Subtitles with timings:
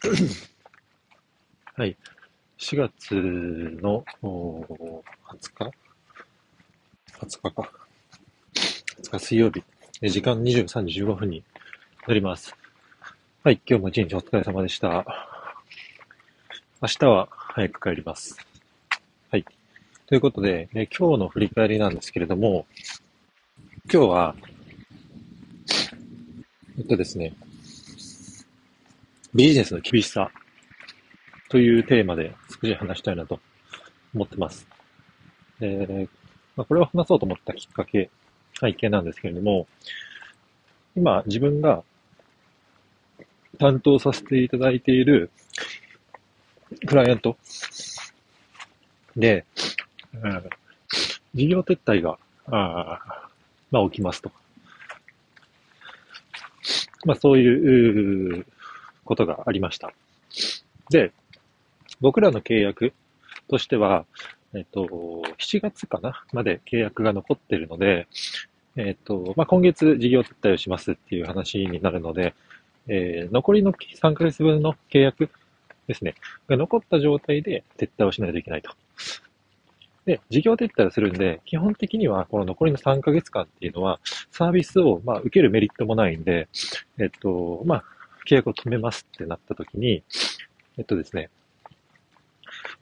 [1.76, 1.94] はい。
[2.56, 3.14] 4月
[3.82, 5.02] の20
[5.52, 5.70] 日
[7.20, 7.70] ?20 日か。
[9.02, 9.62] 20日水曜日。
[10.08, 11.44] 時間23時15分に
[12.08, 12.56] なります。
[13.44, 13.60] はい。
[13.68, 15.04] 今日も一日お疲れ様でした。
[16.80, 18.38] 明日は早く帰ります。
[19.30, 19.44] はい。
[20.06, 22.64] ということで、え今日の振り返りなんですけれども、
[23.92, 24.34] 今日は、
[26.78, 27.34] えっとですね、
[29.34, 30.30] ビジネスの厳しさ
[31.48, 33.38] というテーマで少し話したいなと
[34.14, 34.66] 思ってます。
[35.60, 36.08] え、
[36.56, 38.10] まあ、これを話そうと思ったきっかけ、
[38.60, 39.68] 背景なんですけれども、
[40.96, 41.82] 今自分が
[43.58, 45.30] 担当させていただいている
[46.86, 47.36] クライアント
[49.16, 49.44] で、
[50.14, 50.44] うん、
[51.34, 53.28] 事業撤退が、あ
[53.70, 54.32] まあ、起きますと。
[57.04, 58.46] まあ、そういう
[59.10, 59.92] ことがありました。
[60.88, 61.10] で、
[62.00, 62.92] 僕らの契約
[63.48, 64.06] としては、
[64.54, 68.06] えっと、7月かなまで契約が残ってるので、
[68.76, 72.34] えっと、まあ、今月事業撤退をしますっていう話になるので、
[72.86, 75.28] えー、残りの3ヶ月分の契約
[75.88, 76.14] ですね、
[76.46, 78.70] が残った状態で撤退をしないといけないと。
[80.04, 83.98] で、事業撤退をするんで、基本的にはこの残りの3ヶ月間っていうのは、
[84.30, 86.48] サービスを、まあ、受けるメリットもないんで、
[86.98, 87.84] えっと、まあ、
[88.26, 90.02] 契約を止めますってなった時に、
[90.78, 91.30] えっとですね、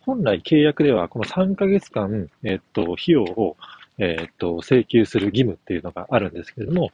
[0.00, 3.56] 本来契約ではこの3ヶ月間、えっと、費用を、
[3.98, 6.92] えっと、請求する義務っていうのがあるんですけれども、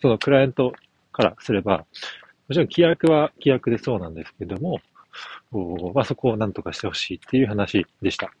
[0.00, 0.72] そのクライアント
[1.12, 1.84] からすれば、も
[2.52, 4.80] ちろん規約は規約でそうなんですけれども、
[5.94, 8.32] まあ、そこを何とかしてほしいっていう話でした。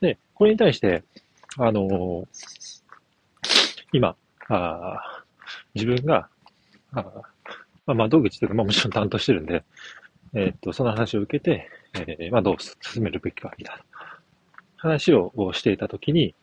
[0.00, 1.02] で、これに対して、
[1.58, 2.26] あのー、
[3.92, 4.16] 今、
[4.48, 5.22] あ
[5.74, 6.28] 自分が、
[7.86, 9.64] まあ、窓口というか、まあ、もちろん担当してるんで、
[10.34, 13.84] えー、っと、その話を受けて、えー、まあ、どう進めるべきか、みたいな。
[14.76, 16.34] 話をしていたときに、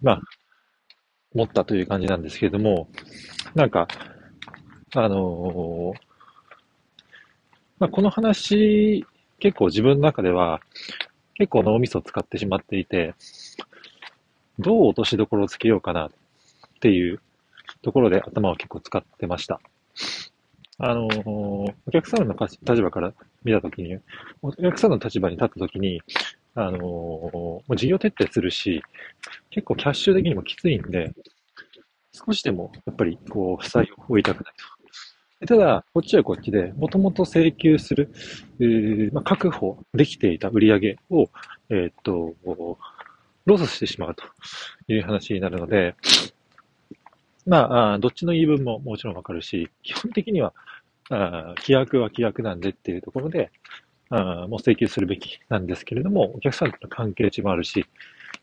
[0.00, 0.20] まあ、
[1.34, 2.88] 思ったという感じなんですけれども、
[3.54, 3.88] なんか、
[4.94, 6.00] あのー、
[7.80, 9.04] まあ、この話、
[9.40, 10.60] 結構自分の中では、
[11.34, 13.14] 結構脳みそを使ってしまっていて、
[14.58, 16.10] どう落としどころをつけようかなっ
[16.80, 17.20] ていう
[17.86, 19.60] ところで頭を結構使ってました。
[20.78, 23.14] あの、お客さんの立場から
[23.44, 23.96] 見たときに、
[24.42, 26.02] お客さんの立場に立ったときに、
[26.56, 28.82] あの、もう事業徹底するし、
[29.50, 31.12] 結構キャッシュ的にもきついんで、
[32.10, 34.54] 少しでもやっぱりこう、負債を負いたくない
[35.38, 35.46] と。
[35.46, 38.10] ただ、こっちはこっちで、もともと請求する、
[38.58, 41.30] えー、まあ、確保できていた売り上げを、
[41.70, 42.34] えー、っと、
[43.44, 44.24] ロスしてしまうと
[44.88, 45.94] いう話になるので、
[47.46, 50.52] まあ、どっちの言い分ももちろんわかるし、基本的には、
[51.08, 53.50] あ規約は規約なんでっていうところで、
[54.10, 57.86] あもう請求するべきなんですけれども、お客さんとの関係値もあるし、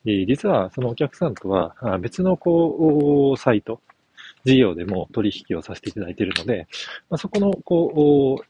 [0.05, 3.81] 実はそのお客さんとは別のこう、サイト、
[4.45, 6.67] 事業でも取引をさせていただいているので、
[7.09, 8.45] まあ、そこの、こう、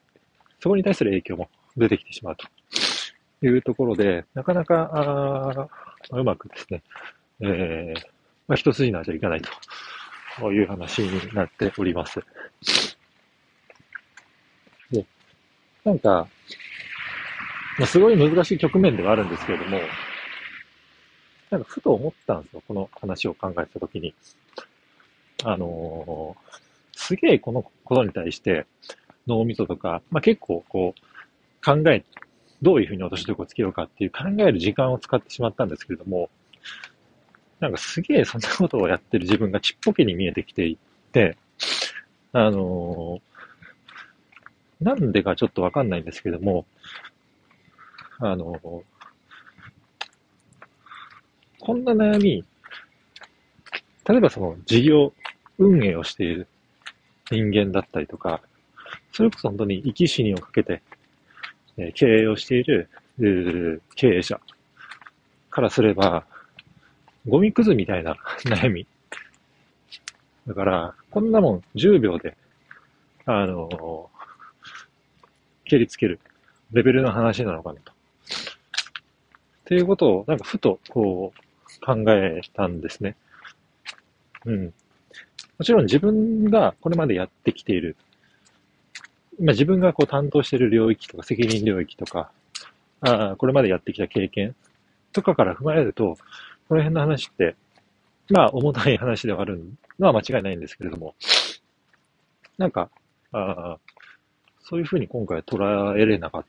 [0.60, 5.70] そこに対する影響も出てきてしまうというところで、なかなか、
[6.12, 6.84] あうまくですね、
[7.42, 8.02] えー、
[8.48, 9.50] まあ、一筋縄じゃいかないと
[10.40, 12.20] という話になっております。
[14.92, 15.06] で、
[15.84, 16.28] なんか、
[17.78, 19.80] まあ、すごい難しい局面ではあるんですけれども、
[21.50, 24.14] なんかふと思ったんですよ、この話を考えたときに。
[25.44, 26.54] あのー、
[26.98, 28.66] すげえこのことに対して
[29.28, 32.04] 脳みそとか、まあ、結構こう考え、
[32.62, 36.30] どういうふうに落としどころつけようかっていう考える時間を使ってしまったんですけれども、
[37.64, 40.78] なんかすげえそんなことをやってる自分がちっぽけに見えてきてい
[41.14, 41.38] て、
[42.34, 46.66] あのー、なんでかちょっとわかんないんですけども、
[48.20, 48.82] あのー、
[51.62, 52.44] こんな悩み、
[54.10, 55.14] 例えばその事業
[55.58, 56.50] 運営をしている
[57.32, 58.42] 人間だったりとか、
[59.14, 60.82] それこそ本当に生き死にをかけて、
[61.78, 62.90] え経営をしている
[63.96, 64.42] 経営者
[65.50, 66.26] からすれば、
[67.28, 68.16] ゴミくずみたいな
[68.46, 68.88] 悩み。
[70.48, 72.36] だから、こんなもん10秒で、
[73.26, 74.10] あの
[75.66, 76.20] 蹴りつける
[76.74, 77.92] レベルの話なのかなと。
[77.92, 77.96] っ
[79.66, 83.16] ていうことを、なんかふと、こう、考えたんですね。
[84.46, 84.66] うん。
[84.66, 87.96] もちろん自分がこれまでやってきている、
[89.40, 92.32] まあ、自分がこう担当している領域とか責任領域とか、
[93.02, 94.56] あこれまでやってきた経験
[95.12, 96.18] とかから踏まえると、
[96.74, 97.56] この辺の話って、
[98.32, 99.64] まあ重たい話ではある
[100.00, 101.14] のは間違いないんですけれども、
[102.58, 102.90] なんか、
[103.32, 103.78] あ
[104.64, 106.46] そういうふうに今回捉えれなかっ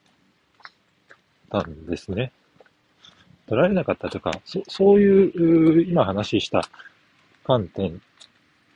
[1.51, 2.33] たんですね。
[3.47, 6.63] 捉えれなかったというか、そそういう、今話した
[7.45, 8.01] 観点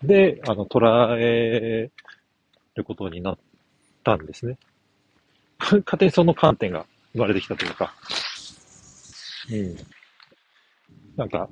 [0.02, 1.90] で、あの、捉え
[2.74, 3.38] ることになっ
[4.04, 4.58] たんですね。
[5.58, 6.84] 勝手にその観点が
[7.14, 7.94] 生まれてきたというか、
[9.50, 9.97] うん。
[11.18, 11.50] なんか、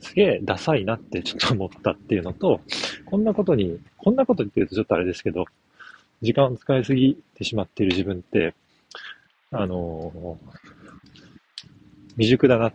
[0.00, 2.60] すげえダサいなってちょっと思ったっていうのと、
[3.04, 5.44] こんなことに、こんなこと言ってるとちょっとあれですけど、
[6.22, 8.54] 時間を使いすぎてしまっている自分って、
[9.50, 10.36] あのー、
[12.10, 12.72] 未熟だな。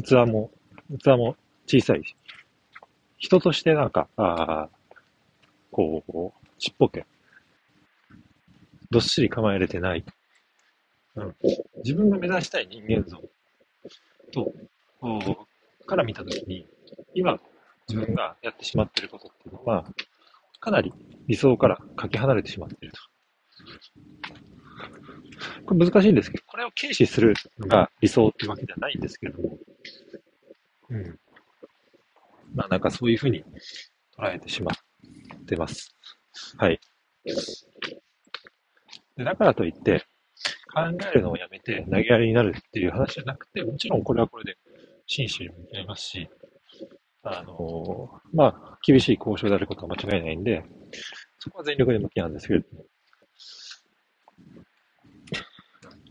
[0.00, 0.50] 器も、
[1.00, 1.36] 器も
[1.66, 2.14] 小さいし、
[3.18, 4.68] 人としてなんか、あ
[5.72, 7.04] こう、ちっぽけ。
[8.90, 10.04] どっしり構えれてない。
[11.16, 11.34] うん、
[11.78, 13.20] 自分が目指したい人間像
[14.32, 14.54] と、
[15.86, 16.66] から見たときに、
[17.14, 17.40] 今、
[17.88, 19.84] 自分がやってしまっていることっていうのは、
[20.60, 20.92] かなり
[21.26, 23.00] 理想からかけ離れてしまっていると。
[25.66, 29.58] これ難しいんですけど、これを軽視するのが理想っていうわけではないんですけれども、
[30.90, 31.18] うん。
[32.54, 33.44] まあなんかそういうふうに
[34.18, 35.94] 捉えてしまってます。
[36.56, 36.80] はい。
[39.16, 40.06] でだからといって、
[40.92, 44.56] 考えるのをやめて投げやりになるっていう話じゃなくて、もちろんこれはこれで
[45.06, 46.28] 真摯に向き合いますし、
[47.22, 48.44] あの、ま
[48.74, 50.64] あ、厳しい交渉であることは間違いないんで、
[51.38, 52.84] そこは全力で向き合うんですけれども、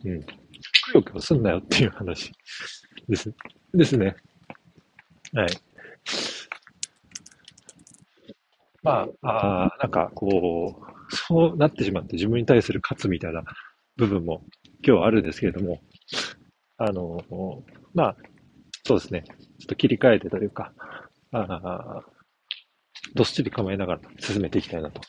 [0.06, 0.22] うん。
[0.22, 2.32] くよくよすんなよっていう話
[3.08, 3.34] です。
[3.74, 4.16] ですね。
[5.34, 5.48] はい。
[8.84, 13.44] まあ、あなんかこう、そうなってしまって自分に対する勝つみたいな
[13.98, 14.44] 部分も
[14.86, 15.82] 今日はあるんですけれども、
[16.78, 17.20] あの、
[17.94, 18.16] まあ、
[18.86, 19.24] そうですね。
[19.28, 20.72] ちょっと切り替えてというか、
[21.32, 22.04] あ
[23.16, 25.02] どっしり構えながら進めていきたいなと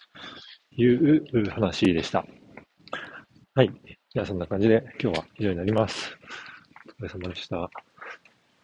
[0.75, 2.25] いう話でした。
[3.55, 3.71] はい。
[4.11, 6.17] じゃあそんな感じで今日は以上になります。
[7.01, 7.71] お疲れ様でした。